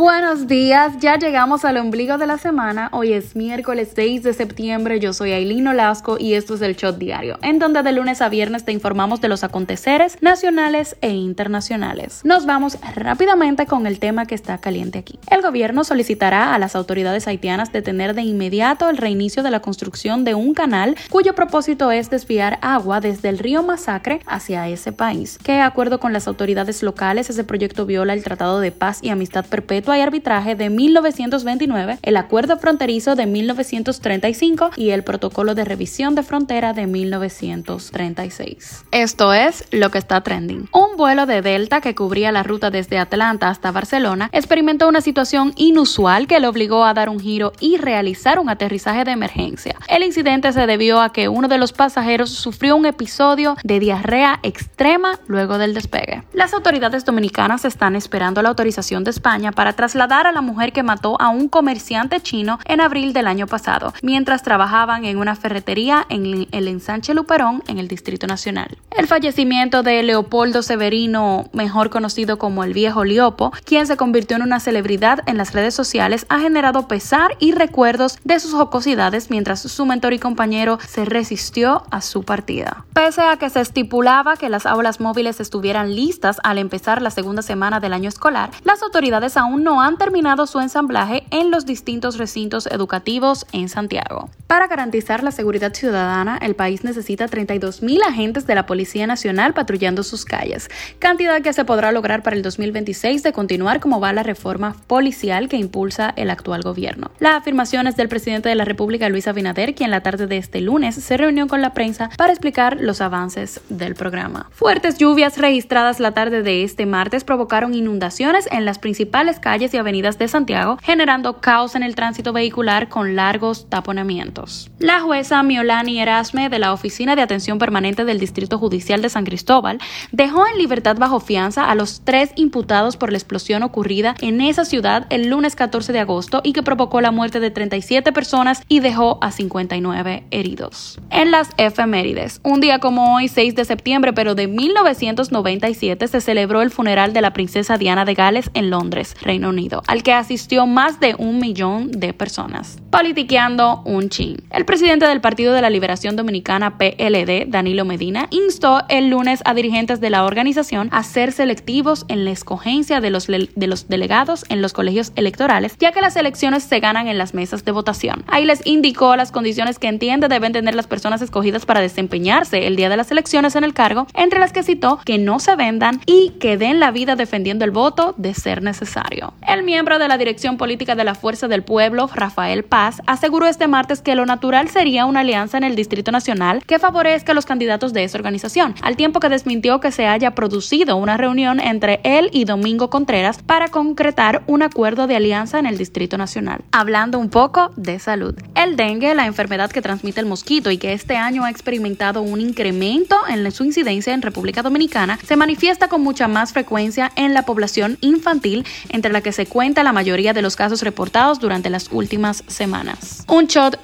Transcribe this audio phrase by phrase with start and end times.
[0.00, 2.88] Buenos días, ya llegamos al ombligo de la semana.
[2.90, 4.98] Hoy es miércoles 6 de septiembre.
[4.98, 8.30] Yo soy Aileen Olasco y esto es el Shot Diario, en donde de lunes a
[8.30, 12.22] viernes te informamos de los aconteceres nacionales e internacionales.
[12.24, 15.18] Nos vamos rápidamente con el tema que está caliente aquí.
[15.30, 20.24] El gobierno solicitará a las autoridades haitianas detener de inmediato el reinicio de la construcción
[20.24, 25.36] de un canal cuyo propósito es desviar agua desde el río Masacre hacia ese país.
[25.36, 29.10] Que, de acuerdo con las autoridades locales, ese proyecto viola el Tratado de Paz y
[29.10, 35.64] Amistad Perpetua y Arbitraje de 1929, el Acuerdo Fronterizo de 1935 y el Protocolo de
[35.64, 38.84] Revisión de Frontera de 1936.
[38.90, 40.68] Esto es lo que está trending.
[40.72, 45.52] Un vuelo de Delta que cubría la ruta desde Atlanta hasta Barcelona experimentó una situación
[45.56, 49.76] inusual que le obligó a dar un giro y realizar un aterrizaje de emergencia.
[49.88, 54.40] El incidente se debió a que uno de los pasajeros sufrió un episodio de diarrea
[54.42, 56.22] extrema luego del despegue.
[56.32, 60.82] Las autoridades dominicanas están esperando la autorización de España para trasladar a la mujer que
[60.82, 66.04] mató a un comerciante chino en abril del año pasado, mientras trabajaban en una ferretería
[66.10, 68.76] en el ensanche Luperón en el Distrito Nacional.
[68.90, 74.42] El fallecimiento de Leopoldo Severino, mejor conocido como el viejo Liopo, quien se convirtió en
[74.42, 79.62] una celebridad en las redes sociales, ha generado pesar y recuerdos de sus jocosidades mientras
[79.62, 82.84] su mentor y compañero se resistió a su partida.
[82.92, 87.40] Pese a que se estipulaba que las aulas móviles estuvieran listas al empezar la segunda
[87.40, 92.18] semana del año escolar, las autoridades aún no han terminado su ensamblaje en los distintos
[92.18, 94.30] recintos educativos en Santiago.
[94.50, 100.02] Para garantizar la seguridad ciudadana, el país necesita 32.000 agentes de la Policía Nacional patrullando
[100.02, 104.24] sus calles, cantidad que se podrá lograr para el 2026 de continuar como va la
[104.24, 107.12] reforma policial que impulsa el actual gobierno.
[107.20, 110.60] La afirmación es del presidente de la República, Luis Abinader, quien la tarde de este
[110.60, 114.48] lunes se reunió con la prensa para explicar los avances del programa.
[114.50, 119.76] Fuertes lluvias registradas la tarde de este martes provocaron inundaciones en las principales calles y
[119.76, 124.39] avenidas de Santiago, generando caos en el tránsito vehicular con largos taponamientos.
[124.78, 129.24] La jueza Miolani Erasme de la Oficina de Atención Permanente del Distrito Judicial de San
[129.24, 129.78] Cristóbal
[130.12, 134.64] dejó en libertad bajo fianza a los tres imputados por la explosión ocurrida en esa
[134.64, 138.80] ciudad el lunes 14 de agosto y que provocó la muerte de 37 personas y
[138.80, 140.98] dejó a 59 heridos.
[141.10, 146.62] En las efemérides, un día como hoy, 6 de septiembre, pero de 1997, se celebró
[146.62, 150.66] el funeral de la princesa Diana de Gales en Londres, Reino Unido, al que asistió
[150.66, 152.78] más de un millón de personas.
[152.90, 154.29] Politiqueando un chin.
[154.50, 159.54] El presidente del Partido de la Liberación Dominicana PLD, Danilo Medina, instó el lunes a
[159.54, 164.44] dirigentes de la organización a ser selectivos en la escogencia de los, de los delegados
[164.48, 168.24] en los colegios electorales, ya que las elecciones se ganan en las mesas de votación.
[168.26, 172.76] Ahí les indicó las condiciones que entiende deben tener las personas escogidas para desempeñarse el
[172.76, 176.00] día de las elecciones en el cargo, entre las que citó que no se vendan
[176.06, 179.34] y que den la vida defendiendo el voto de ser necesario.
[179.46, 183.68] El miembro de la Dirección Política de la Fuerza del Pueblo, Rafael Paz, aseguró este
[183.68, 187.92] martes que natural sería una alianza en el Distrito Nacional que favorezca a los candidatos
[187.92, 192.30] de esa organización, al tiempo que desmintió que se haya producido una reunión entre él
[192.32, 196.62] y Domingo Contreras para concretar un acuerdo de alianza en el Distrito Nacional.
[196.72, 198.34] Hablando un poco de salud.
[198.54, 202.40] El dengue, la enfermedad que transmite el mosquito y que este año ha experimentado un
[202.40, 207.42] incremento en su incidencia en República Dominicana, se manifiesta con mucha más frecuencia en la
[207.42, 211.88] población infantil, entre la que se cuenta la mayoría de los casos reportados durante las
[211.90, 213.24] últimas semanas.
[213.28, 213.80] Un shot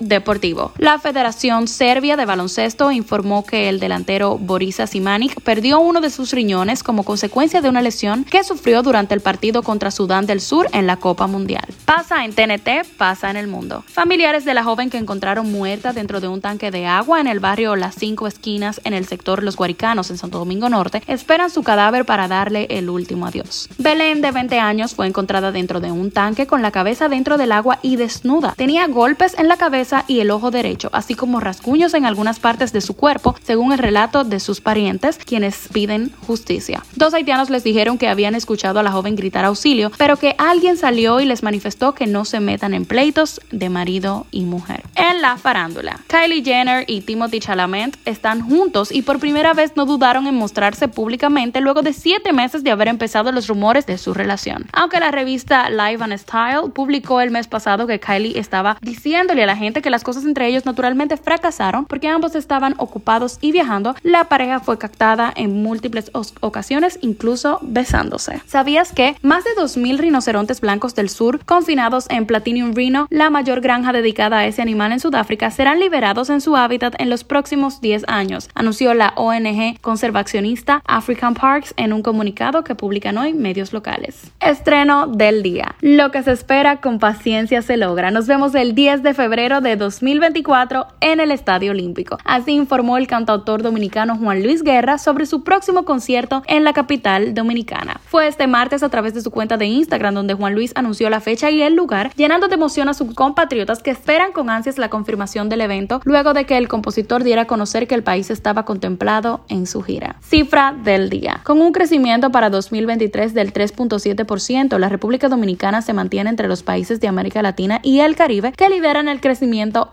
[0.79, 6.33] La Federación Serbia de Baloncesto informó que el delantero Borisa Simanic perdió uno de sus
[6.33, 10.67] riñones como consecuencia de una lesión que sufrió durante el partido contra Sudán del Sur
[10.73, 11.65] en la Copa Mundial.
[11.85, 13.85] Pasa en TNT, pasa en el mundo.
[13.87, 17.39] Familiares de la joven que encontraron muerta dentro de un tanque de agua en el
[17.39, 21.63] barrio Las Cinco Esquinas en el sector Los Guaricanos en Santo Domingo Norte esperan su
[21.63, 23.69] cadáver para darle el último adiós.
[23.79, 27.53] Belén, de 20 años, fue encontrada dentro de un tanque con la cabeza dentro del
[27.53, 28.55] agua y desnuda.
[28.57, 32.73] Tenía golpes en la cabeza y el ojo derecho, así como rasguños en algunas partes
[32.73, 36.83] de su cuerpo, según el relato de sus parientes, quienes piden justicia.
[36.95, 40.77] Dos haitianos les dijeron que habían escuchado a la joven gritar auxilio, pero que alguien
[40.77, 44.83] salió y les manifestó que no se metan en pleitos de marido y mujer.
[44.95, 49.87] En la farándula, Kylie Jenner y Timothy Chalamet están juntos y por primera vez no
[49.87, 54.15] dudaron en mostrarse públicamente luego de siete meses de haber empezado los rumores de su
[54.15, 54.67] relación.
[54.73, 59.47] Aunque la revista Live and Style publicó el mes pasado que Kylie estaba diciéndole a
[59.47, 63.95] la gente que las cosas entre ellos naturalmente fracasaron porque ambos estaban ocupados y viajando,
[64.03, 66.11] la pareja fue captada en múltiples
[66.41, 68.43] ocasiones, incluso besándose.
[68.45, 73.63] ¿Sabías que más de 2.000 rinocerontes blancos del sur, confinados en Platinum Rhino, la mayor
[73.63, 77.81] granja dedicada a ese animal en Sudáfrica, serán liberados en su hábitat en los próximos
[77.81, 83.73] 10 años, anunció la ONG conservacionista African Parks en un comunicado que publican hoy medios
[83.73, 84.31] locales.
[84.41, 85.75] Estreno del día.
[85.81, 88.11] Lo que se espera con paciencia se logra.
[88.11, 92.19] Nos vemos el 10 de febrero de 2024 en el Estadio Olímpico.
[92.25, 97.35] Así informó el cantautor dominicano Juan Luis Guerra sobre su próximo concierto en la capital
[97.35, 98.01] dominicana.
[98.07, 101.21] Fue este martes a través de su cuenta de Instagram donde Juan Luis anunció la
[101.21, 104.91] fecha y el lugar, llenando de emoción a sus compatriotas que esperan con ansias la
[104.91, 108.65] confirmación del evento luego de que el compositor diera a conocer que el país estaba
[108.65, 110.17] contemplado en su gira.
[110.21, 111.43] Cifra del día.
[111.45, 117.01] Con un crecimiento para 2023 del 3.7%, la República Dominicana se mantiene entre los países
[117.01, 119.21] de América Latina y el Caribe que lideran el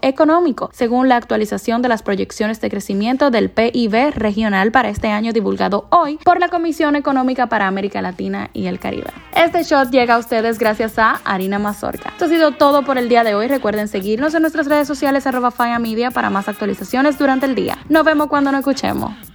[0.02, 5.34] económico, según la actualización de las proyecciones de crecimiento del PIB regional para este año
[5.34, 9.12] divulgado hoy por la Comisión Económica para América Latina y el Caribe.
[9.36, 12.10] Este shot llega a ustedes gracias a Harina Mazorca.
[12.10, 13.48] Esto ha sido todo por el día de hoy.
[13.48, 17.78] Recuerden seguirnos en nuestras redes sociales arroba Media para más actualizaciones durante el día.
[17.90, 19.33] Nos vemos cuando nos escuchemos.